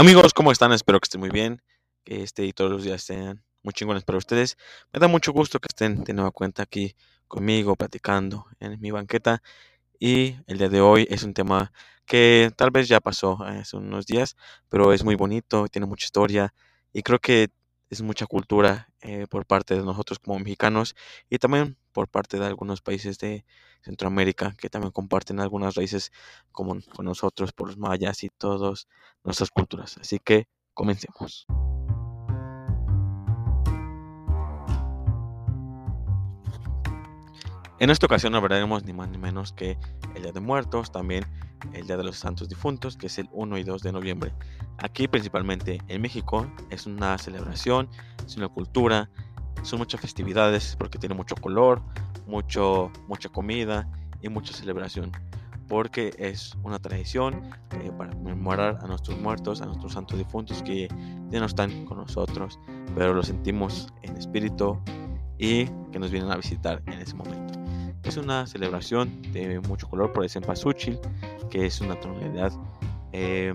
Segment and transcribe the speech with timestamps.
[0.00, 0.70] Amigos, ¿cómo están?
[0.70, 1.60] Espero que estén muy bien,
[2.04, 4.56] que este y todos los días sean muy chingones para ustedes.
[4.92, 6.94] Me da mucho gusto que estén de nueva cuenta aquí
[7.26, 9.42] conmigo, platicando en mi banqueta.
[9.98, 11.72] Y el día de hoy es un tema
[12.06, 14.36] que tal vez ya pasó hace unos días,
[14.68, 16.54] pero es muy bonito, tiene mucha historia
[16.92, 17.48] y creo que
[17.90, 20.94] es mucha cultura eh, por parte de nosotros como mexicanos
[21.28, 23.44] y también por parte de algunos países de
[23.82, 26.12] Centroamérica que también comparten algunas raíces
[26.52, 28.86] como con nosotros por los mayas y todas
[29.24, 29.98] nuestras culturas.
[29.98, 31.48] Así que comencemos.
[37.80, 39.76] En esta ocasión hablaremos ni más ni menos que
[40.14, 41.24] el Día de Muertos, también
[41.72, 44.32] el Día de los Santos Difuntos, que es el 1 y 2 de noviembre.
[44.78, 47.88] Aquí principalmente en México es una celebración,
[48.24, 49.10] es una cultura,
[49.62, 51.82] son muchas festividades porque tiene mucho color,
[52.26, 53.88] mucho, mucha comida
[54.22, 55.12] y mucha celebración.
[55.68, 60.88] Porque es una tradición eh, para conmemorar a nuestros muertos, a nuestros santos difuntos que
[61.30, 62.58] ya no están con nosotros,
[62.94, 64.78] pero lo sentimos en espíritu
[65.36, 67.58] y que nos vienen a visitar en ese momento.
[68.02, 70.98] Es una celebración de mucho color por el cempasúchil,
[71.50, 72.52] que es una tonalidad
[73.12, 73.52] eh,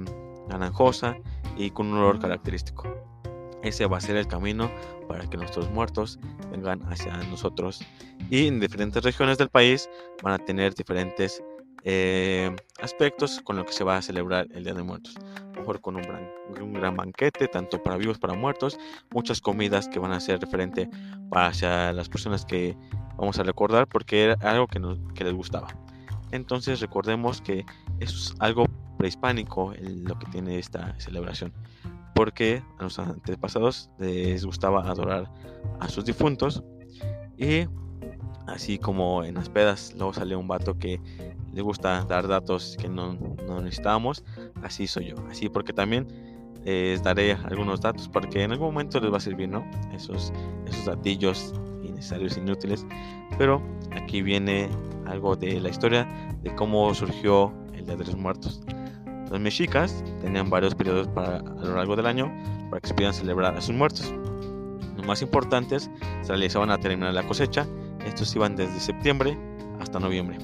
[0.47, 1.15] naranjosa
[1.57, 3.12] y con un olor característico.
[3.63, 4.69] Ese va a ser el camino
[5.07, 6.19] para que nuestros muertos
[6.51, 7.81] vengan hacia nosotros.
[8.29, 9.89] Y en diferentes regiones del país
[10.21, 11.41] van a tener diferentes
[11.85, 15.15] eh, aspectos con lo que se va a celebrar el Día de Muertos.
[15.55, 16.29] Mejor con un gran,
[16.61, 18.77] un gran banquete, tanto para vivos para muertos.
[19.11, 20.89] Muchas comidas que van a ser referente
[21.31, 22.77] hacia las personas que
[23.17, 25.67] vamos a recordar porque era algo que, nos, que les gustaba.
[26.31, 27.65] Entonces recordemos que
[27.99, 28.65] es algo
[28.97, 31.53] prehispánico lo que tiene esta celebración,
[32.13, 35.31] porque a los antepasados les gustaba adorar
[35.79, 36.63] a sus difuntos
[37.37, 37.67] y
[38.47, 40.99] así como en las pedas luego sale un vato que
[41.51, 44.23] le gusta dar datos que no, no necesitamos,
[44.63, 46.07] así soy yo, así porque también
[46.65, 49.65] les daré algunos datos porque en algún momento les va a servir, ¿no?
[49.93, 50.31] Esos,
[50.65, 52.85] esos datillos innecesarios, inútiles.
[53.37, 53.61] Pero
[53.91, 54.69] aquí viene
[55.05, 56.07] algo de la historia
[56.41, 58.61] de cómo surgió el de los Muertos.
[59.33, 62.31] Los mexicas tenían varios periodos para, a lo largo del año
[62.69, 64.13] para que se pudieran celebrar a sus muertos.
[64.95, 65.89] Los más importantes
[66.21, 67.65] se realizaban a terminar la cosecha.
[68.05, 69.35] Estos iban desde septiembre
[69.79, 70.37] hasta noviembre.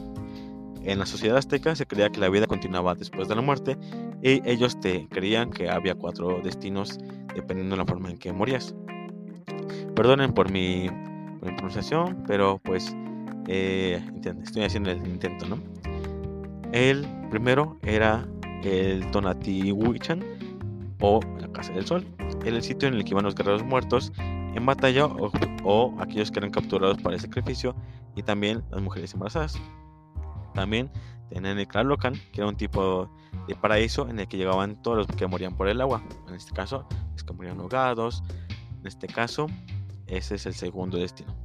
[0.84, 3.78] En la sociedad azteca se creía que la vida continuaba después de la muerte
[4.24, 4.76] y ellos
[5.10, 6.98] creían que había cuatro destinos
[7.36, 8.76] dependiendo de la forma en que morías.
[9.96, 10.90] Perdonen por mi
[11.42, 12.96] mi pronunciación, pero pues
[13.48, 14.02] eh,
[14.44, 15.58] estoy haciendo el intento, ¿no?
[16.72, 18.28] El primero era
[18.64, 20.24] el Tonatihuichan
[21.02, 22.06] o la Casa del Sol,
[22.46, 24.12] era el sitio en el que iban los guerreros muertos
[24.56, 27.76] en batalla o, aquellos que eran capturados para el sacrificio
[28.16, 29.60] y también las mujeres embarazadas.
[30.54, 30.92] También
[31.30, 33.10] tenían el Tlalocan, que era un tipo
[33.48, 36.04] de paraíso en el que llegaban todos los que morían por el agua.
[36.28, 38.24] En este caso, los que morían ahogados.
[38.82, 39.48] En este caso,
[40.08, 41.36] ese es el segundo destino.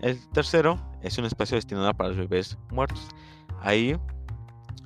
[0.00, 3.08] El tercero es un espacio destinado para los bebés muertos.
[3.60, 3.96] Ahí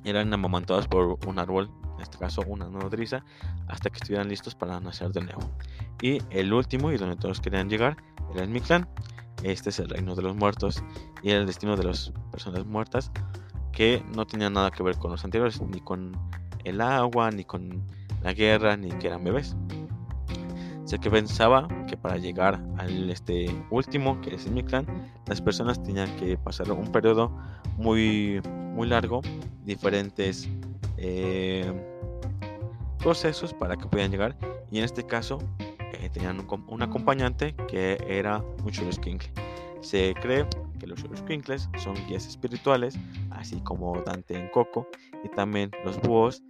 [0.03, 3.23] eran amamantados por un árbol, en este caso una nodriza,
[3.67, 5.41] hasta que estuvieran listos para nacer de nuevo.
[6.01, 7.97] Y el último, y donde todos querían llegar,
[8.33, 8.87] era el Mictlán.
[9.43, 10.83] Este es el reino de los muertos
[11.23, 13.09] y era el destino de las personas muertas
[13.71, 16.11] que no tenían nada que ver con los anteriores, ni con
[16.65, 17.83] el agua, ni con
[18.21, 19.55] la guerra, ni que eran bebés.
[20.83, 24.87] Sé que pensaba que para llegar al este último, que es el Mictlán,
[25.27, 27.31] las personas tenían que pasar un periodo
[27.77, 29.21] muy, muy largo,
[29.65, 30.49] diferentes
[30.97, 31.71] eh,
[32.99, 34.37] procesos para que pudieran llegar.
[34.71, 35.39] Y en este caso
[35.93, 39.29] eh, tenían un, acompañante que era un Xoloscuincle.
[39.81, 40.45] Se cree
[40.79, 42.97] que los Xoloscuincles son guías espirituales,
[43.31, 44.87] así como Dante en Coco,
[45.23, 46.43] y también los búhos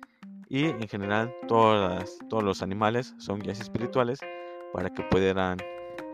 [0.49, 4.19] y en general todas, todos los animales son guías espirituales
[4.73, 5.57] para que pudieran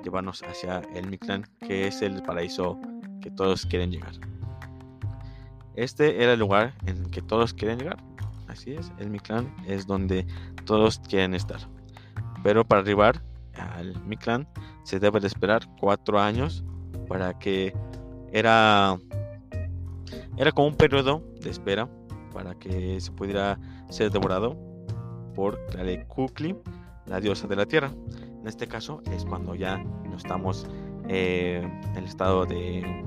[0.04, 2.78] llevarnos hacia el Mictlán, que es el paraíso
[3.22, 4.14] que todos quieren llegar.
[5.76, 7.98] Este era el lugar en que todos quieren llegar.
[8.48, 10.26] Así es, el Mictlán es donde
[10.66, 11.60] todos quieren estar.
[12.44, 13.22] Pero para arribar
[13.56, 14.48] al Mictlán
[14.84, 16.64] se debe de esperar cuatro años
[17.08, 17.74] para que
[18.32, 18.98] era
[20.38, 21.90] era como un periodo de espera
[22.34, 23.58] para que se pudiera
[23.90, 24.58] ser devorado
[25.34, 25.60] por
[26.08, 26.56] Kukli,
[27.06, 27.92] la diosa de la tierra.
[28.40, 30.68] En este caso es cuando ya no estamos
[31.08, 31.62] eh,
[31.92, 33.04] en el estado de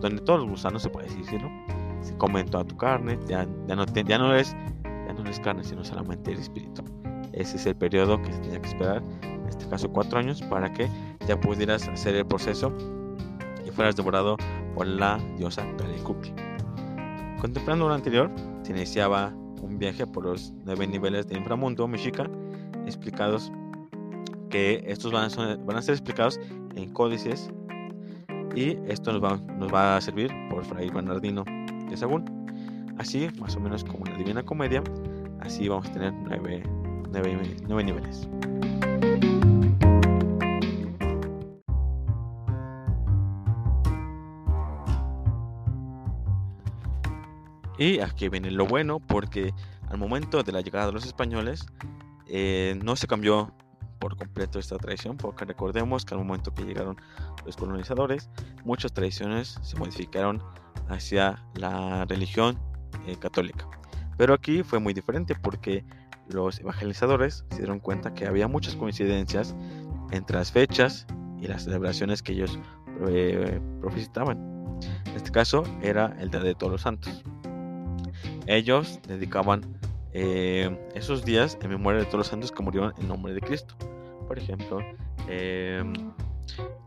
[0.00, 1.71] donde todos los gusanos se puede decir, ¿no?
[2.02, 5.64] Se comen toda tu carne, ya, ya, no, ya, no es, ya no es carne,
[5.64, 6.82] sino solamente el espíritu.
[7.32, 10.72] Ese es el periodo que se tenía que esperar, en este caso cuatro años, para
[10.72, 10.88] que
[11.26, 12.72] ya pudieras hacer el proceso
[13.66, 14.36] y fueras devorado
[14.74, 15.64] por la diosa
[16.02, 16.34] Kukli.
[17.40, 18.30] Contemplando lo anterior,
[18.62, 19.32] se iniciaba
[19.62, 22.28] un viaje por los nueve niveles de inframundo mexica
[22.84, 23.52] explicados
[24.50, 26.38] que estos van a, van a ser explicados
[26.74, 27.50] en códices
[28.54, 31.44] y esto nos va, nos va a servir por Fray Bernardino
[32.00, 32.24] de.
[32.98, 34.82] Así, más o menos como la Divina Comedia,
[35.40, 36.62] así vamos a tener nueve,
[37.10, 38.28] nueve, nueve niveles.
[47.78, 49.52] Y aquí viene lo bueno porque
[49.88, 51.66] al momento de la llegada de los españoles
[52.28, 53.52] eh, no se cambió
[53.98, 56.96] por completo esta tradición porque recordemos que al momento que llegaron
[57.44, 58.30] los colonizadores
[58.64, 60.42] muchas tradiciones se modificaron
[60.92, 62.58] hacia la religión
[63.06, 63.66] eh, católica.
[64.16, 65.84] Pero aquí fue muy diferente porque
[66.28, 69.54] los evangelizadores se dieron cuenta que había muchas coincidencias
[70.10, 71.06] entre las fechas
[71.40, 72.58] y las celebraciones que ellos
[73.08, 73.60] eh,
[74.26, 77.24] En este caso era el Día de Todos los Santos.
[78.46, 79.62] Ellos dedicaban
[80.12, 83.74] eh, esos días en memoria de todos los santos que murieron en nombre de Cristo.
[84.28, 84.78] Por ejemplo,
[85.28, 85.92] em,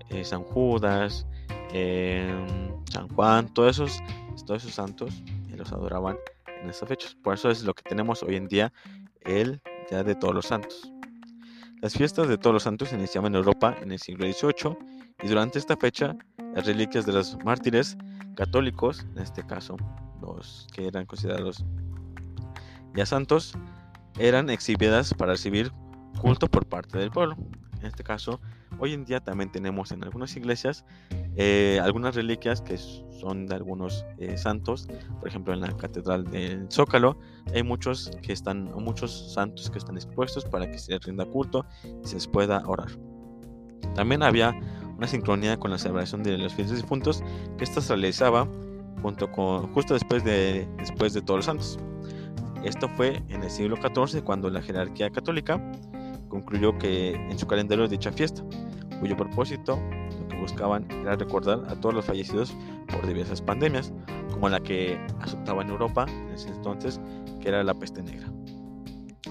[0.10, 1.28] eh, San Judas,
[1.74, 2.46] em,
[2.92, 4.00] San Juan, todos esos,
[4.46, 5.24] todos esos santos
[5.56, 6.18] los adoraban
[6.62, 7.16] en estas fechas.
[7.16, 8.72] Por eso es lo que tenemos hoy en día,
[9.22, 10.92] el Día de Todos los Santos.
[11.82, 14.78] Las fiestas de Todos los Santos se iniciaban en Europa en el siglo XVIII
[15.24, 16.16] y durante esta fecha
[16.54, 17.98] las reliquias de los mártires
[18.36, 19.78] católicos, en este caso
[20.22, 21.64] los que eran considerados
[22.96, 23.54] ya santos,
[24.18, 25.72] eran exhibidas para recibir
[26.22, 27.36] culto por parte del pueblo.
[27.80, 28.40] En este caso,
[28.80, 30.86] hoy en día también tenemos en algunas iglesias
[31.38, 34.88] eh, algunas reliquias que son de algunos eh, santos.
[35.20, 37.18] Por ejemplo, en la catedral del Zócalo
[37.54, 41.66] hay muchos que están, muchos santos que están expuestos para que se rinda culto
[42.04, 42.90] y se les pueda orar.
[43.96, 44.58] También había
[44.98, 47.22] una sincronía con la celebración de los fieles difuntos
[47.58, 48.48] que esta se realizaba
[49.02, 51.80] junto con, justo después de, después de todos los santos.
[52.64, 55.62] Esto fue en el siglo XIV cuando la jerarquía católica
[56.36, 58.44] concluyó que en su calendario dicha fiesta,
[59.00, 59.80] cuyo propósito
[60.20, 62.54] lo que buscaban era recordar a todos los fallecidos
[62.92, 63.94] por diversas pandemias,
[64.32, 67.00] como la que azotaba en Europa en ese entonces,
[67.40, 68.30] que era la peste negra.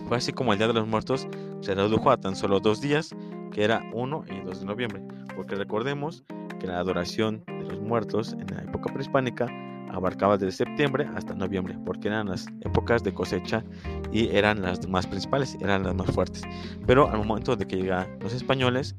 [0.08, 1.28] Fue así como el Día de los Muertos
[1.60, 3.14] se redujo a tan solo dos días,
[3.52, 5.02] que era 1 y 2 de noviembre,
[5.36, 6.24] porque recordemos
[6.58, 9.46] que la adoración de los muertos en la época prehispánica
[9.94, 13.64] abarcaba desde septiembre hasta noviembre, porque eran las épocas de cosecha
[14.12, 16.42] y eran las más principales, eran las más fuertes.
[16.86, 18.96] Pero al momento de que llegan los españoles,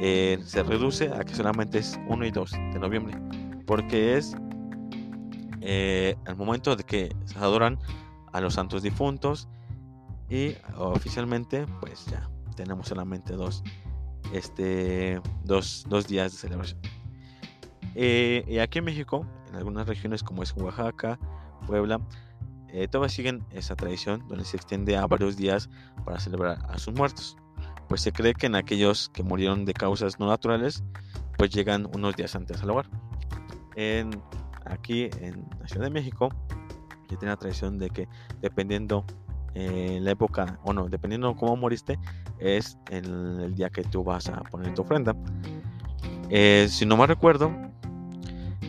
[0.00, 3.18] eh, se reduce a que solamente es 1 y 2 de noviembre,
[3.66, 4.36] porque es
[5.60, 7.78] eh, al momento de que se adoran
[8.32, 9.48] a los santos difuntos
[10.30, 13.62] y oficialmente pues ya tenemos solamente dos,
[14.32, 16.80] este, dos, dos días de celebración.
[18.00, 21.18] Eh, aquí en México, en algunas regiones como es Oaxaca,
[21.66, 22.00] Puebla,
[22.68, 25.68] eh, todavía siguen esa tradición donde se extiende a varios días
[26.04, 27.36] para celebrar a sus muertos.
[27.88, 30.84] Pues se cree que en aquellos que murieron de causas no naturales,
[31.36, 32.88] pues llegan unos días antes al hogar.
[33.74, 34.10] En,
[34.64, 36.28] aquí en la Ciudad de México,
[37.10, 38.06] ya tiene la tradición de que
[38.40, 39.04] dependiendo
[39.54, 41.98] en eh, la época, o no, dependiendo cómo moriste,
[42.38, 43.06] es en
[43.40, 45.16] el día que tú vas a poner tu ofrenda.
[46.68, 47.50] si no me recuerdo,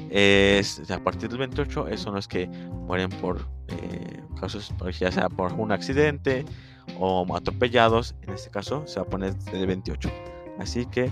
[0.10, 5.54] es a partir del 28 son los que mueren por eh, casos ya sea por
[5.54, 6.46] un accidente
[7.00, 10.10] o atropellados en este caso se va a poner el 28
[10.60, 11.12] así que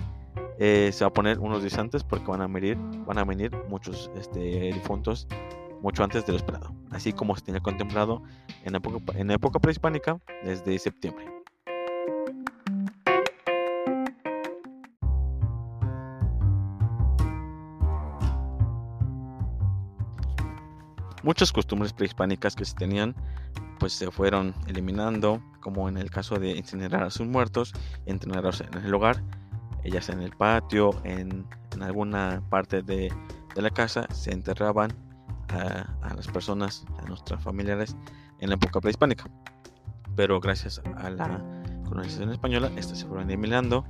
[0.58, 2.76] eh, se va a poner unos días antes porque van a venir
[3.06, 4.40] van a venir muchos este,
[4.72, 5.28] difuntos
[5.80, 6.74] mucho antes de lo esperado.
[6.90, 8.20] Así como se tiene contemplado
[8.64, 11.37] en época, en época prehispánica desde septiembre
[21.28, 23.14] Muchas costumbres prehispánicas que se tenían
[23.78, 27.74] pues se fueron eliminando, como en el caso de incinerar a sus muertos,
[28.06, 29.22] enterrarlos en el hogar,
[29.84, 31.46] ellas en el patio, en,
[31.82, 33.12] alguna parte de,
[33.56, 34.90] la casa, se enterraban
[35.48, 37.94] a, las personas, a nuestros familiares
[38.40, 39.28] en la época prehispánica.
[40.16, 41.44] Pero gracias a la
[41.86, 43.84] colonización española, estas se fueron eliminando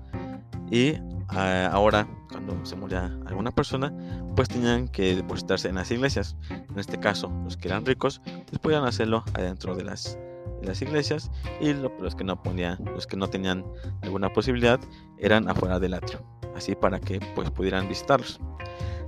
[0.73, 0.95] y
[1.28, 3.92] ah, ahora cuando se moría alguna persona,
[4.37, 6.37] pues tenían que depositarse en las iglesias.
[6.50, 10.18] En este caso, los que eran ricos, pues podían hacerlo adentro de las,
[10.62, 11.30] las iglesias
[11.61, 13.64] y los que no ponían, los que no tenían
[14.02, 14.80] alguna posibilidad,
[15.18, 16.23] eran afuera del atrio,
[16.56, 18.40] así para que pues pudieran visitarlos.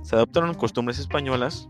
[0.01, 1.69] Se adoptaron costumbres españolas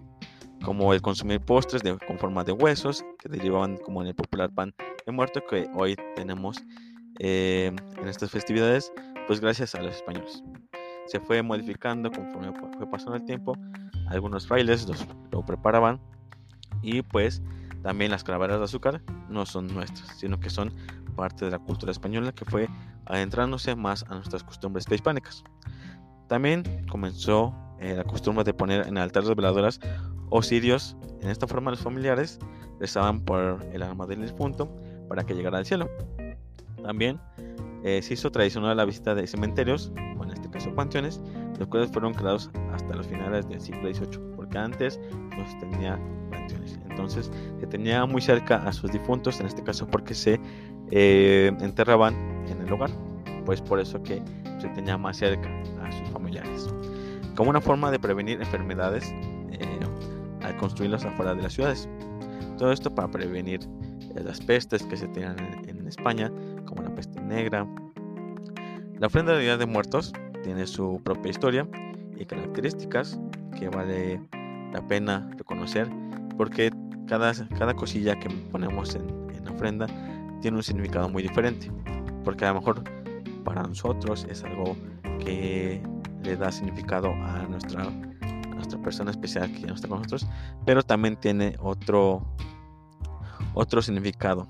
[0.64, 4.54] como el consumir postres de, con forma de huesos, que derivaban como en el popular
[4.54, 4.74] pan
[5.06, 6.58] de muerto que hoy tenemos
[7.20, 8.92] eh, en estas festividades,
[9.28, 10.44] pues gracias a los españoles
[11.12, 13.54] se fue modificando conforme fue pasando el tiempo.
[14.08, 14.88] Algunos frailes
[15.32, 16.00] lo preparaban
[16.82, 17.42] y pues
[17.84, 20.72] También las calaveras de azúcar no son nuestras, sino que son
[21.16, 22.70] parte de la cultura española que fue
[23.06, 25.44] adentrándose más a nuestras costumbres prehispánicas.
[26.28, 29.80] También comenzó eh, la costumbre de poner en altares veladoras
[30.30, 30.96] o cirios.
[31.22, 32.38] En esta forma los familiares
[32.80, 34.72] rezaban por el alma del difunto
[35.10, 35.90] para que llegara al cielo.
[36.84, 37.20] También
[37.84, 41.22] eh, se hizo tradicional la visita de cementerios, o en este caso panteones,
[41.60, 45.00] los cuales fueron creados hasta los finales del siglo XVIII, porque antes
[45.38, 46.80] no se tenía panteones.
[46.90, 50.40] Entonces se tenía muy cerca a sus difuntos, en este caso porque se
[50.92, 52.16] eh, enterraban
[52.48, 52.92] en el hogar,
[53.46, 54.22] pues por eso que
[54.60, 55.50] se tenía más cerca
[55.84, 56.68] a sus familiares.
[57.36, 59.12] Como una forma de prevenir enfermedades
[59.52, 59.80] eh,
[60.44, 61.90] al construirlos afuera de las ciudades.
[62.58, 63.62] Todo esto para prevenir
[64.16, 66.32] las pestes que se tenían en, España,
[66.66, 70.12] como la peste La ofrenda de Día de Muertos
[70.44, 71.66] tiene su propia historia
[72.18, 73.18] y características
[73.58, 74.20] que vale
[74.74, 75.90] la pena reconocer
[76.36, 76.72] porque
[77.08, 79.08] cada, cada cosilla que ponemos en,
[79.46, 79.88] la ofrenda
[80.42, 81.72] tiene un significado muy diferente.
[82.26, 82.84] Porque a lo mejor
[83.46, 84.76] para nosotros es algo
[85.24, 85.82] que
[86.24, 90.28] le da significado a nuestra, a persona especial que ya no está con nosotros,
[90.66, 92.26] pero también tiene otro,
[93.54, 94.50] otro significado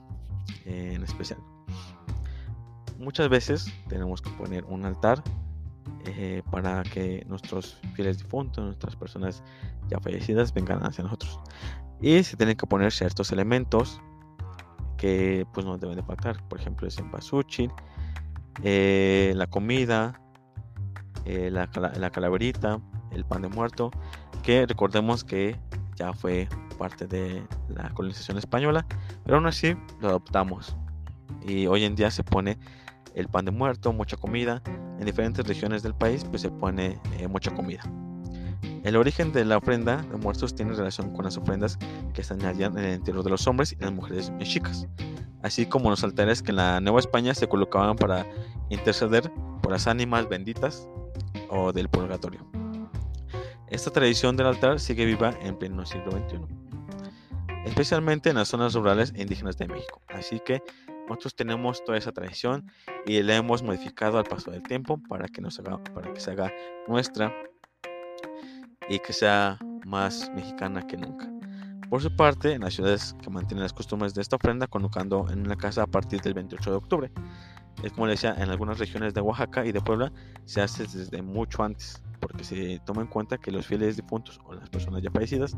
[0.65, 1.38] en especial.
[3.01, 5.24] Muchas veces tenemos que poner un altar
[6.05, 9.43] eh, para que nuestros fieles difuntos, nuestras personas
[9.89, 11.39] ya fallecidas vengan hacia nosotros.
[12.00, 14.00] Y se tienen que poner ciertos elementos
[14.98, 16.48] que pues no deben de faltar.
[16.48, 17.72] Por ejemplo, el cempasúchil,
[18.63, 20.22] eh, la comida,
[21.25, 22.79] la, la calaverita,
[23.12, 23.89] el pan de muerto,
[24.43, 25.60] que recordemos que
[25.96, 28.86] ya fue parte de la colonización española,
[29.24, 30.75] pero aún así lo adoptamos.
[31.48, 32.60] Y hoy en día se pone
[33.15, 34.62] el pan de muerto, mucha comida.
[35.00, 37.82] En diferentes regiones del país pues se pone eh, mucha comida.
[38.84, 41.77] El origen de la ofrenda de muertos tiene relación con las ofrendas
[42.13, 44.88] que se añadían en el interior de los hombres y las mujeres mexicas,
[45.44, 48.25] así como los altares que en la Nueva España se colocaban para
[48.70, 50.88] interceder por las ánimas benditas
[51.50, 52.46] o del purgatorio.
[53.68, 56.62] Esta tradición del altar sigue viva en pleno siglo XXI
[57.65, 60.01] especialmente en las zonas rurales e indígenas de México.
[60.08, 60.63] Así que
[61.08, 62.72] nosotros tenemos toda esa tradición
[63.05, 66.31] y la hemos modificado al paso del tiempo para que, nos haga, para que se
[66.31, 66.53] haga
[66.88, 67.34] nuestra
[68.89, 71.29] y que sea más mexicana que nunca.
[71.89, 75.41] Por su parte, en las ciudades que mantienen las costumbres de esta ofrenda, colocando en
[75.41, 77.12] una casa a partir del 28 de octubre.
[77.84, 80.12] Es como le decía, en algunas regiones de Oaxaca y de Puebla
[80.46, 84.53] se hace desde mucho antes, porque se toma en cuenta que los fieles difuntos o
[84.53, 85.58] las personas ya fallecidas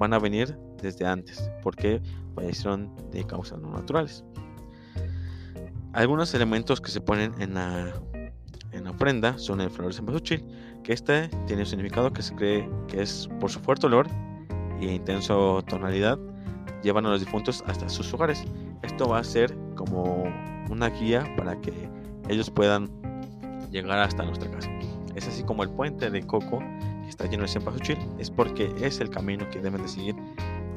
[0.00, 2.02] van a venir desde antes, porque
[2.34, 4.24] fallecieron de causas no naturales.
[5.92, 7.92] Algunos elementos que se ponen en la,
[8.72, 10.44] en la ofrenda son el flor cempasúchil,
[10.84, 14.06] que este tiene un significado que se cree que es por su fuerte olor
[14.80, 16.18] e intenso tonalidad,
[16.82, 18.44] llevan a los difuntos hasta sus hogares.
[18.82, 20.24] Esto va a ser como
[20.70, 21.88] una guía para que
[22.28, 22.90] ellos puedan
[23.70, 24.70] llegar hasta nuestra casa.
[25.14, 26.62] Es así como el puente de Coco
[27.08, 30.14] está lleno de cempasúchil es porque es el camino que deben de seguir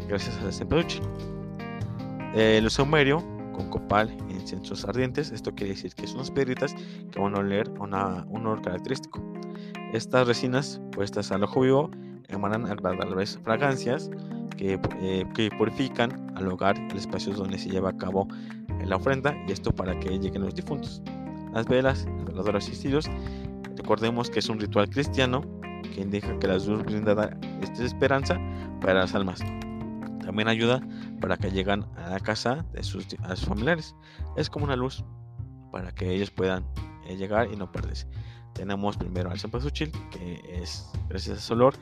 [0.08, 1.03] gracias a cempasúchil.
[2.34, 3.22] El saumerio
[3.62, 6.75] con copal e inciensos ardientes, esto quiere decir que son unas piedritas
[7.12, 9.22] que van a oler un olor característico.
[9.94, 11.91] Estas resinas puestas al ojo vivo
[12.30, 14.10] emanan agradables fragancias
[14.58, 18.27] que, eh, que purifican al hogar el espacio donde se lleva a cabo
[18.86, 21.01] la ofrenda y esto para que lleguen los difuntos.
[21.53, 22.89] Las velas, los veladoras y
[23.75, 25.41] recordemos que es un ritual cristiano
[25.94, 28.39] que indica que la luz brinda esta esperanza
[28.80, 29.41] para las almas.
[30.24, 30.82] También ayuda
[31.20, 33.06] para que lleguen a la casa de sus,
[33.46, 33.96] familiares.
[34.38, 35.04] Es como una luz
[35.72, 36.66] para que ellos puedan
[37.08, 38.08] eh, llegar y no perderse.
[38.54, 41.75] Tenemos primero al cempasúchil, que es gracias a su olor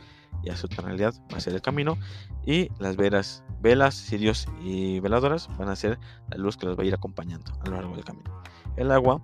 [0.44, 1.98] y a su tonalidad va a ser el camino.
[2.46, 6.84] Y las velas, velas, cirios y veladoras van a ser la luz que los va
[6.84, 8.42] a ir acompañando a lo largo del camino.
[8.78, 9.22] El agua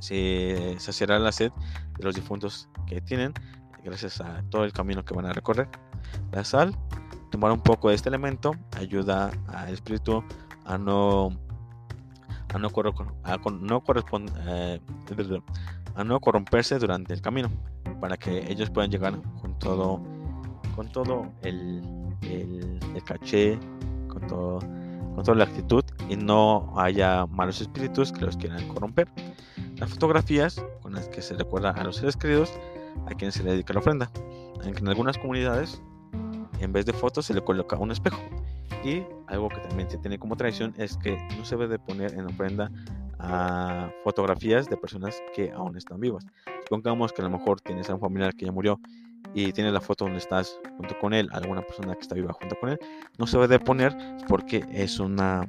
[0.00, 1.52] se saciará la sed
[1.96, 3.32] de los difuntos que tienen
[3.84, 5.68] gracias a todo el camino que van a recorrer.
[6.32, 6.76] La sal,
[7.32, 10.22] tomar un poco de este elemento, ayuda al espíritu
[10.64, 11.30] a no
[12.54, 13.82] a no, a no,
[14.46, 14.80] eh,
[15.94, 17.50] a no corromperse durante el camino
[18.00, 20.00] para que ellos puedan llegar con todo
[20.76, 21.82] con todo el,
[22.22, 23.58] el, caché
[24.08, 24.58] con todo
[25.14, 29.08] con toda la actitud y no haya malos espíritus que los quieran corromper.
[29.76, 32.50] Las fotografías con las que se recuerda a los seres queridos
[33.06, 34.10] a quienes se le dedica la ofrenda.
[34.64, 35.82] En algunas comunidades,
[36.62, 38.20] en vez de fotos, se le coloca un espejo.
[38.84, 42.14] Y algo que también se tiene como tradición es que no se debe de poner
[42.14, 42.70] en ofrenda
[43.18, 46.26] a fotografías de personas que aún están vivas.
[46.64, 48.80] Supongamos que a lo mejor tienes a un familiar que ya murió
[49.34, 52.56] y tiene la foto donde estás junto con él, alguna persona que está viva junto
[52.58, 52.78] con él,
[53.18, 53.96] no se debe poner
[54.28, 55.48] porque es una,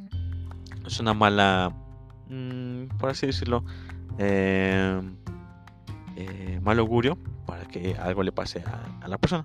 [0.85, 1.73] es una mala,
[2.29, 3.65] mm, por así decirlo,
[4.19, 5.01] eh,
[6.15, 8.63] eh, mal augurio para que algo le pase
[9.01, 9.43] a, la persona.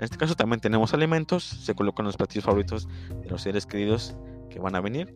[0.00, 2.88] En este caso también tenemos alimentos, se colocan los platillos favoritos
[3.22, 4.16] de los seres queridos
[4.48, 5.14] que van a venir,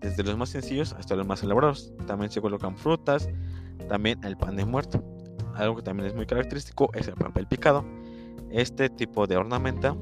[0.00, 1.92] desde los más sencillos hasta los más elaborados.
[2.08, 3.28] También se colocan frutas,
[3.88, 5.04] también el pan de muerto.
[5.54, 7.84] Algo que también es muy característico es el papel picado.
[8.50, 9.96] Este tipo de ornamenta,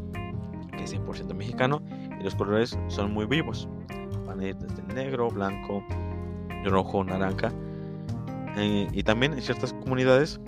[0.78, 1.82] que es 100% mexicano,
[2.18, 3.68] y los colores son muy vivos.
[4.26, 5.84] Van a ir desde negro, blanco,
[6.64, 7.52] rojo, naranja.
[8.56, 10.40] Eh, y también en ciertas comunidades,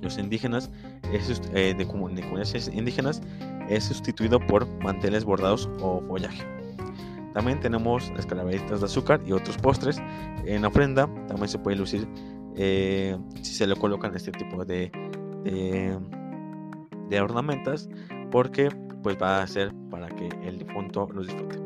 [0.00, 0.70] los indígenas,
[1.12, 3.22] eh, de, comunidades indígenas,
[3.68, 6.44] es sustituido por manteles bordados o follaje.
[7.32, 10.02] También tenemos las calaveritas de azúcar y otros postres.
[10.44, 12.08] En ofrenda también se puede lucir
[12.56, 14.90] eh, si se le colocan este tipo de,
[17.08, 17.88] de, ornamentas
[18.30, 18.68] porque
[19.02, 21.58] pues va a ser para que el difunto los disfrute.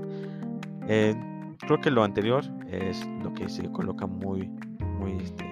[0.89, 1.15] Eh,
[1.61, 4.51] creo que lo anterior es lo que se coloca muy
[4.99, 5.45] muy este,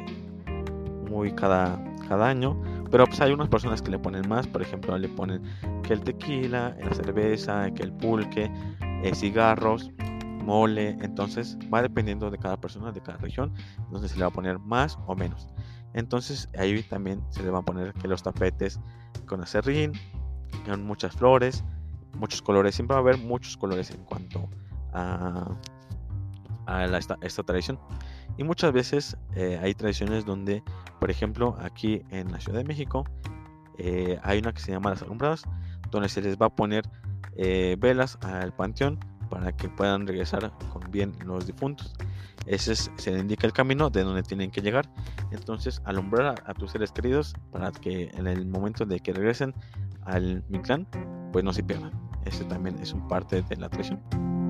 [1.11, 2.61] muy cada, cada año
[2.93, 5.43] pero pues hay unas personas que le ponen más por ejemplo le ponen
[5.83, 8.49] que el tequila la cerveza que el pulque
[9.03, 9.91] eh, cigarros
[10.43, 13.55] mole, entonces va dependiendo de cada persona, de cada región,
[13.91, 15.49] donde se le va a poner más o menos.
[15.95, 18.81] Entonces ahí también se le va a poner que los tapetes
[19.27, 19.93] con acerrín,
[20.67, 21.65] con muchas flores,
[22.15, 24.49] muchos colores, siempre va a haber muchos colores en cuanto
[24.93, 25.49] a,
[26.67, 27.79] a esta, tradición.
[28.37, 30.63] Y muchas veces eh, hay tradiciones donde,
[30.99, 33.05] por ejemplo, aquí en la Ciudad de México,
[33.79, 35.45] eh, hay una que se llama las alumbradas,
[35.91, 36.85] donde se les va a poner
[37.37, 38.99] eh, velas al panteón
[39.31, 41.95] para que puedan regresar con bien los difuntos.
[42.47, 44.91] Ese se le indica el camino de donde tienen que llegar.
[45.31, 49.55] Entonces, alumbrar a, tus seres queridos para que en el momento de que regresen
[50.03, 50.87] al Mictlán,
[51.33, 51.93] pues no se pierdan.
[52.25, 54.42] Ese también es un parte de la tradición.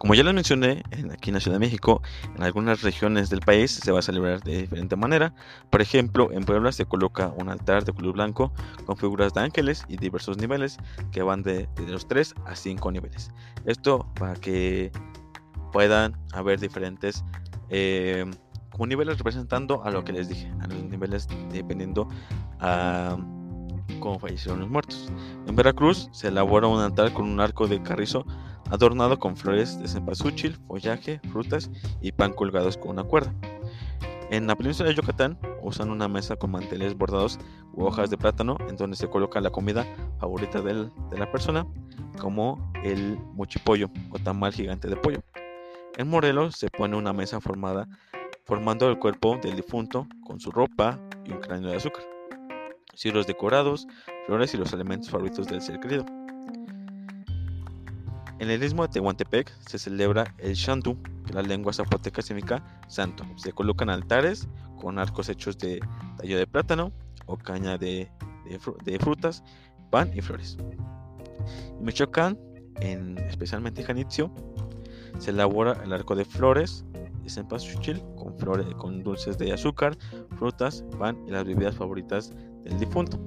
[0.00, 0.82] Como ya les mencioné,
[1.12, 2.00] aquí en la Ciudad de México,
[2.34, 5.34] en algunas regiones del país se va a celebrar de diferente manera.
[5.68, 8.50] Por ejemplo, en Puebla se coloca un altar de color blanco
[8.86, 10.78] con figuras de ángeles y diversos niveles
[11.12, 13.30] que van de, los 3 a 5 niveles.
[13.66, 14.90] Esto para que
[15.70, 17.22] puedan haber diferentes
[17.68, 18.24] eh,
[18.78, 22.08] niveles representando a lo que les dije, a los niveles dependiendo
[22.58, 23.18] a
[23.98, 25.12] cómo fallecieron los muertos.
[25.46, 28.24] En Veracruz se elabora un altar con un arco de carrizo
[28.70, 33.34] adornado con flores de cempasúchil, follaje, frutas y pan colgados con una cuerda.
[34.30, 37.38] En la península de Yucatán usan una mesa con manteles bordados
[37.72, 39.84] u hojas de plátano en donde se coloca la comida
[40.18, 41.66] favorita de la persona,
[42.18, 45.20] como el mochipollo o tamal gigante de pollo.
[45.96, 47.88] En Morelos se pone una mesa formada
[48.44, 52.04] formando el cuerpo del difunto con su ropa y un cráneo de azúcar,
[52.94, 53.86] ciros decorados,
[54.26, 56.04] flores y los elementos favoritos del ser querido.
[58.40, 63.22] En el istmo de Tehuantepec se celebra el Shantu, que la lengua zapoteca significa santo.
[63.36, 64.48] Se colocan altares
[64.80, 65.78] con arcos hechos de
[66.16, 66.90] tallo de plátano
[67.26, 68.10] o caña de,
[68.98, 69.44] frutas,
[69.90, 70.56] pan y flores.
[71.78, 72.38] En Michoacán,
[72.76, 74.32] en, especialmente en Janitzio,
[75.18, 76.86] se elabora el arco de flores
[77.22, 79.98] de cempasúchil con, flores, con dulces de azúcar,
[80.38, 82.32] frutas, pan y las bebidas favoritas
[82.64, 83.20] del difunto.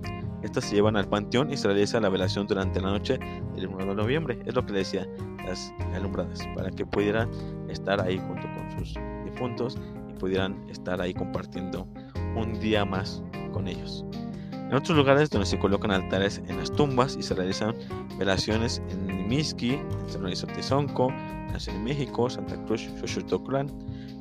[0.44, 3.18] Estas se llevan al panteón y se realiza la velación durante la noche
[3.56, 4.40] del 1 de noviembre.
[4.46, 5.08] Es lo que le decía,
[5.46, 7.30] las alumbradas, para que pudieran
[7.70, 9.78] estar ahí junto con sus difuntos
[10.10, 11.88] y pudieran estar ahí compartiendo
[12.36, 14.06] un día más con ellos.
[14.52, 17.76] En otros lugares donde se colocan altares en las tumbas y se realizan
[18.18, 23.68] velaciones en Miski, en San Luis Tezonco, en Ciudad de México, Santa Cruz, Xochitoclán,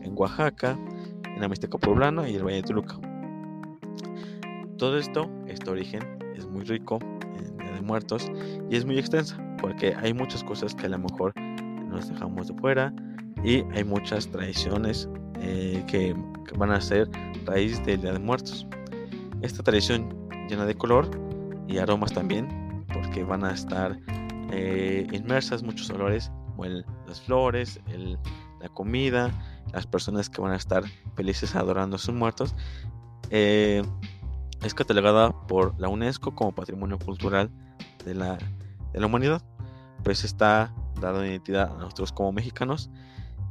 [0.03, 0.79] en Oaxaca,
[1.25, 3.12] en la Mixteca Poblana y el Valle de Toluca.
[4.83, 6.03] Todo esto, este origen,
[6.37, 6.99] es muy rico
[7.38, 8.29] en Día de Muertos
[8.68, 11.33] y es muy extensa porque hay muchas cosas que a lo mejor
[11.87, 12.92] nos dejamos de fuera
[13.45, 15.09] y hay muchas tradiciones
[15.40, 16.16] eh, que,
[16.57, 17.09] van a ser
[17.47, 18.66] raíz del Día de Muertos.
[19.40, 21.09] Esta tradición llena de color
[21.68, 23.97] y aromas también porque van a estar
[24.51, 27.81] eh, inmersas muchos olores como las flores,
[28.61, 29.31] la comida,
[29.73, 30.83] las personas que van a estar
[31.14, 32.57] felices adorando a sus muertos.
[33.31, 33.85] Eh,
[34.62, 37.51] es catalogada por la UNESCO como Patrimonio Cultural
[38.05, 38.38] de la,
[38.92, 39.42] de la humanidad,
[40.05, 42.90] pues está dando identidad a nosotros como mexicanos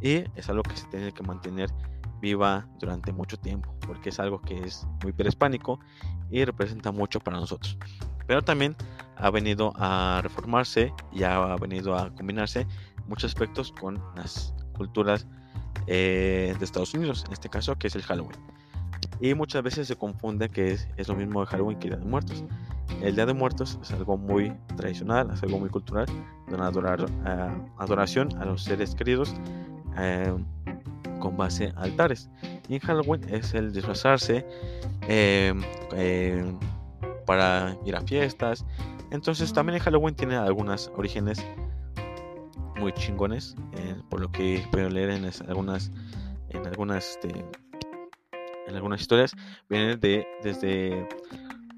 [0.01, 1.69] y es algo que se tiene que mantener
[2.21, 5.79] viva durante mucho tiempo, porque es algo que es muy prehispánico
[6.29, 7.77] y representa mucho para nosotros.
[8.27, 8.75] Pero también
[9.17, 12.67] ha venido a reformarse y ha venido a combinarse
[13.07, 15.27] muchos aspectos con las culturas
[15.87, 18.39] eh, de Estados Unidos, en este caso que es el Halloween.
[19.21, 22.09] Y muchas veces se confunde que es, lo mismo de Halloween que el Día de
[22.09, 22.43] Muertos.
[23.01, 26.07] El Día de Muertos es algo muy tradicional, es algo muy cultural,
[26.47, 29.33] de una eh, adoración a los seres queridos
[29.97, 30.33] eh,
[31.19, 32.29] con base a altares.
[32.67, 34.45] Y en Halloween es el disfrazarse
[37.25, 38.65] para ir a fiestas.
[39.11, 41.45] Entonces también en Halloween tiene algunos orígenes
[42.81, 45.91] muy chingones, eh, por lo que puedo leer en algunas,
[46.49, 47.45] en algunas, este,
[48.67, 49.33] en algunas historias,
[49.69, 51.07] vienen de desde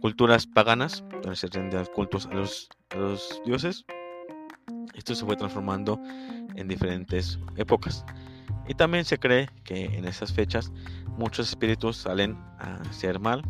[0.01, 3.85] culturas paganas, donde se rinde cultos a los, a los dioses.
[4.93, 5.99] Esto se fue transformando
[6.55, 8.05] en diferentes épocas.
[8.67, 10.71] Y también se cree que en esas fechas
[11.17, 13.43] muchos espíritus salen a hacer mal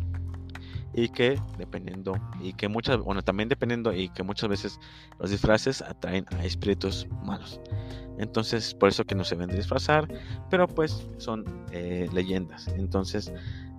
[0.94, 4.80] y que dependiendo y que muchas bueno también dependiendo y que muchas veces
[5.18, 7.60] los disfraces atraen a espíritus malos.
[8.18, 10.08] Entonces por eso que no se ven de disfrazar
[10.50, 12.68] pero pues son eh, leyendas.
[12.68, 13.32] Entonces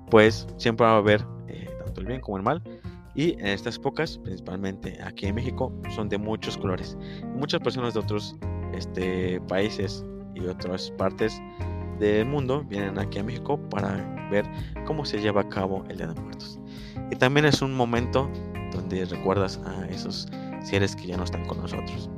[0.10, 2.62] pues siempre va a haber eh, tanto el bien como el mal
[3.16, 6.98] y en estas épocas principalmente aquí en México son de muchos colores.
[7.36, 8.36] Muchas personas de otros
[8.74, 10.04] este, países
[10.36, 11.42] y otras partes
[11.98, 14.46] del mundo vienen aquí a México para ver
[14.86, 16.60] cómo se lleva a cabo el Día de Muertos
[17.12, 18.30] y también es un momento
[18.74, 20.28] donde recuerdas a esos
[20.64, 22.10] seres que ya no están con nosotros.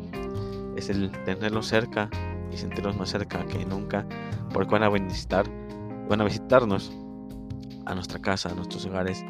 [0.75, 2.09] Es el tenerlos cerca
[2.51, 4.05] y sentirlos más cerca que nunca,
[4.53, 5.45] porque van a visitar,
[6.09, 6.91] van a visitarnos
[7.85, 9.23] a nuestra casa, a nuestros hogares,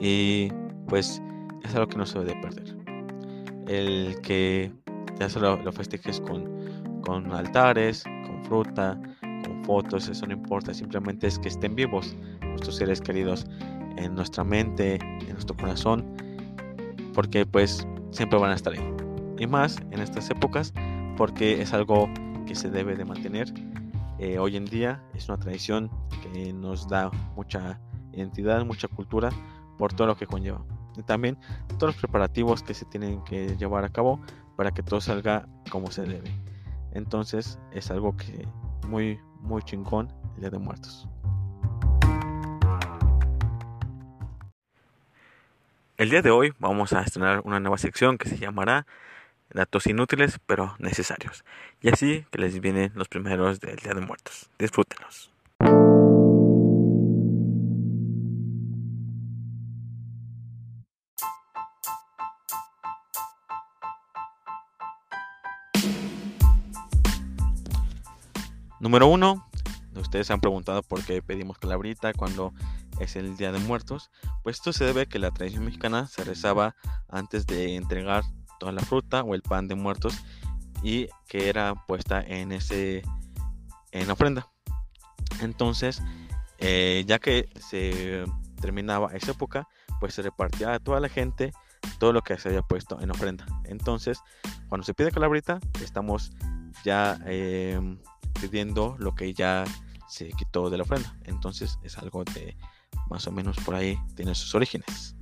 [0.00, 0.50] y
[0.88, 1.22] pues
[1.62, 2.76] es algo que no se debe perder.
[3.66, 4.72] El que
[5.18, 11.26] ya solo lo festejes con, con altares, con fruta, con fotos, eso no importa, simplemente
[11.26, 13.46] es que estén vivos nuestros seres queridos
[14.00, 16.04] en nuestra mente, en nuestro corazón,
[17.14, 18.94] porque pues siempre van a estar ahí.
[19.38, 20.72] Y más en estas épocas,
[21.16, 22.08] porque es algo
[22.46, 23.52] que se debe de mantener.
[24.18, 25.90] Eh, hoy en día es una tradición
[26.22, 27.80] que nos da mucha
[28.12, 29.30] identidad, mucha cultura
[29.78, 30.64] por todo lo que conlleva.
[30.96, 31.38] Y también
[31.78, 34.20] todos los preparativos que se tienen que llevar a cabo
[34.56, 36.30] para que todo salga como se debe.
[36.92, 38.46] Entonces es algo que
[38.88, 41.08] muy, muy chingón el Día de Muertos.
[46.00, 48.86] El día de hoy vamos a estrenar una nueva sección que se llamará
[49.50, 51.44] Datos inútiles pero necesarios.
[51.82, 54.48] Y así que les vienen los primeros del Día de Muertos.
[54.58, 55.30] Disfrútenlos.
[68.80, 69.46] Número uno,
[69.96, 72.54] ustedes se han preguntado por qué pedimos calabrita cuando
[73.00, 74.10] es el Día de Muertos,
[74.42, 76.76] pues esto se debe a que la tradición mexicana se rezaba
[77.08, 78.24] antes de entregar
[78.58, 80.14] toda la fruta o el pan de muertos
[80.82, 83.02] y que era puesta en ese
[83.92, 84.48] en ofrenda.
[85.40, 86.02] Entonces,
[86.58, 88.24] eh, ya que se
[88.60, 89.66] terminaba esa época,
[89.98, 91.52] pues se repartía a toda la gente
[91.98, 93.46] todo lo que se había puesto en ofrenda.
[93.64, 94.18] Entonces,
[94.68, 96.32] cuando se pide calabrita, estamos
[96.84, 97.98] ya em,
[98.40, 99.64] pidiendo lo que ya
[100.08, 101.14] se quitó de la ofrenda.
[101.24, 102.56] Entonces es algo de
[103.08, 105.16] más o menos por ahí tiene sus orígenes.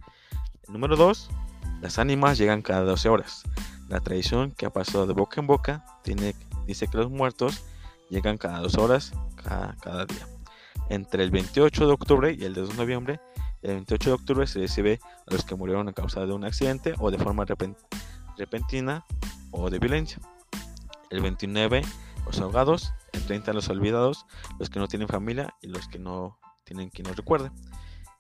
[0.69, 1.31] número 2.
[1.81, 3.43] Las ánimas llegan cada 12 horas.
[3.89, 6.35] La tradición que ha pasado de boca en boca tiene,
[6.67, 7.65] dice que los muertos
[8.11, 10.27] llegan cada 2 horas cada, día.
[10.91, 13.21] Entre el 28 de octubre y el 2 de noviembre,
[13.63, 16.95] el 28 de octubre se recibe a los que murieron a causa de un accidente
[16.99, 17.45] o de forma
[18.37, 19.05] repentina
[19.51, 20.21] o de violencia.
[21.11, 21.83] El 29
[22.29, 24.27] los ahogados, el 30 los olvidados,
[24.59, 27.51] los que no tienen familia y los que no tienen quien los recuerde.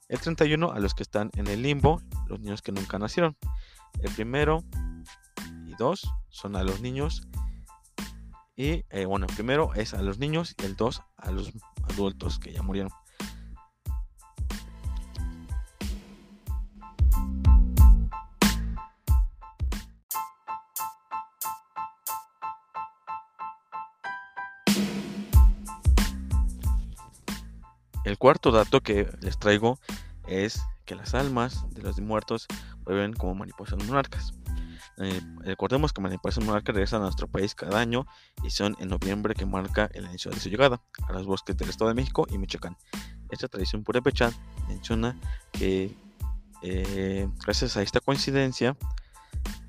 [0.09, 3.37] El 31 a los que están en el limbo, los niños que nunca nacieron.
[4.01, 4.65] El primero
[5.67, 7.29] y dos son a los niños.
[8.57, 11.53] Y eh, bueno, el primero es a los niños y el dos a los
[11.91, 12.91] adultos que ya murieron.
[28.19, 29.79] Cuarto dato que les traigo
[30.27, 32.47] es que las almas de los muertos
[32.81, 34.33] vuelven como mariposas monarcas.
[34.99, 38.07] Eh, recordemos que mariposas monarcas regresan a nuestro país cada año
[38.43, 41.69] y son en noviembre que marca el inicio de su llegada a los bosques del
[41.69, 42.77] Estado de México y Michoacán.
[43.31, 44.33] Esta tradición purépecha
[44.67, 45.17] menciona
[45.53, 45.95] que
[46.63, 48.77] eh, gracias a esta coincidencia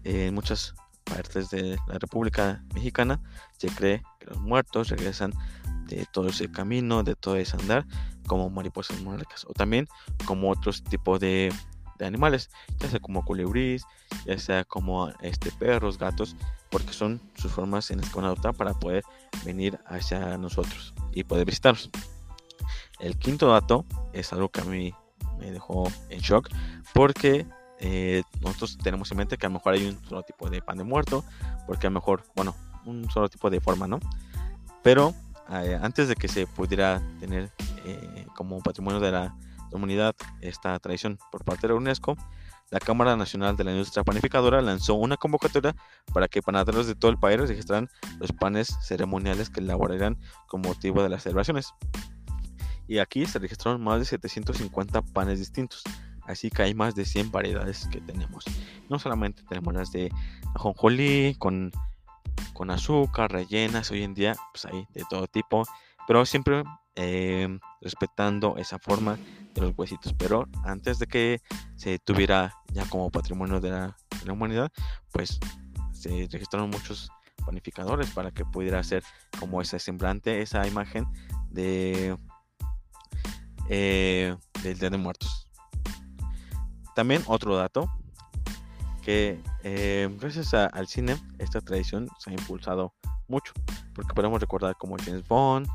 [0.03, 3.21] en muchas partes de la República Mexicana
[3.57, 5.33] se cree que los muertos regresan
[5.85, 7.85] de todo ese camino, de todo ese andar,
[8.29, 9.89] como mariposas monarcas, o también
[10.25, 11.51] como otros tipos de,
[11.99, 13.83] animales, ya sea como colibríes,
[14.25, 16.37] ya sea como este, perros, gatos,
[16.69, 19.03] porque son sus formas en las que van a adoptar para poder
[19.43, 21.89] venir hacia nosotros y poder visitarnos.
[22.99, 24.93] El quinto dato es algo que a mí
[25.39, 26.49] me dejó en shock
[26.93, 27.45] porque
[27.79, 30.77] eh, nosotros tenemos en mente que a lo mejor hay un solo tipo de pan
[30.77, 31.25] de muerto,
[31.67, 33.99] porque a lo mejor, bueno, un solo tipo de forma, ¿no?
[34.83, 35.13] Pero
[35.51, 37.51] eh, antes de que se pudiera tener
[37.91, 39.36] eh, como patrimonio de la
[39.71, 42.15] humanidad esta tradición por parte de la UNESCO,
[42.71, 45.75] la Cámara Nacional de la Industria Panificadora lanzó una convocatoria
[46.13, 51.02] para que panaderos de todo el país registraran los panes ceremoniales que elaborarían con motivo
[51.02, 51.73] de las celebraciones.
[52.88, 55.84] Y aquí se registraron más de 750 panes distintos,
[56.23, 58.45] así que hay más de 100 variedades que tenemos.
[58.89, 60.12] No solamente tenemos las de
[60.56, 61.71] ajonjolí con,
[62.54, 65.63] con azúcar, rellenas, hoy en día pues hay de todo tipo,
[66.08, 66.63] pero siempre
[66.95, 69.17] eh, respetando esa forma
[69.54, 70.13] de los huesitos.
[70.13, 71.41] Pero antes de que
[71.75, 73.95] se tuviera ya como patrimonio de la,
[74.32, 74.71] humanidad,
[75.12, 75.39] pues
[75.93, 77.10] se registraron muchos
[77.45, 79.04] panificadores para que pudiera ser
[79.39, 81.06] como ese semblante, esa imagen
[81.49, 82.15] de
[83.69, 85.47] eh, del Día de Muertos.
[86.95, 87.89] También otro dato
[89.04, 92.93] que eh, gracias al cine esta tradición se ha impulsado
[93.28, 93.54] mucho
[93.93, 95.67] porque podemos recordar como James Bond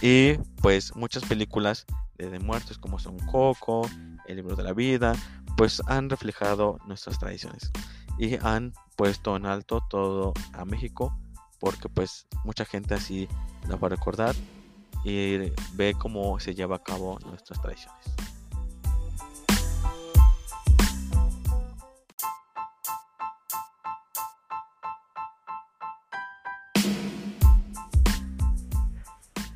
[0.00, 3.88] y pues muchas películas de, muertos como son Coco,
[4.26, 5.14] El libro de la vida,
[5.56, 7.70] pues han reflejado nuestras tradiciones
[8.18, 11.16] y han puesto en alto todo a México
[11.58, 13.28] porque pues mucha gente así
[13.68, 14.34] la va a recordar
[15.04, 15.38] y
[15.74, 18.00] ve cómo se lleva a cabo nuestras tradiciones.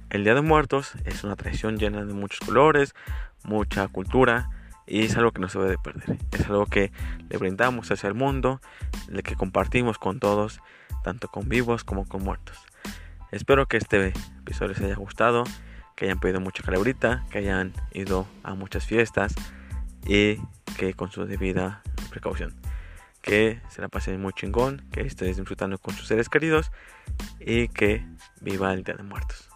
[0.08, 2.94] El Día de Muertos es una tradición llena de muchos colores,
[3.42, 4.50] mucha cultura
[4.86, 6.16] y es algo que no se debe perder.
[6.32, 6.92] Es algo que
[7.28, 8.60] le brindamos hacia el mundo,
[9.08, 10.60] de que compartimos con todos,
[11.02, 12.56] tanto con vivos como con muertos.
[13.32, 15.42] Espero que este episodio les haya gustado,
[15.96, 19.34] que hayan pedido mucha calabrita, que hayan ido a muchas fiestas
[20.06, 20.36] y
[20.78, 22.54] que con su debida precaución.
[23.22, 26.70] Que se la pasen muy chingón, que estén disfrutando con sus seres queridos
[27.40, 28.06] y que
[28.40, 29.55] viva el Día de Muertos.